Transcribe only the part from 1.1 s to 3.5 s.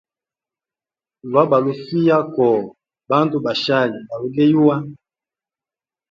Lwa balufiya koho bandu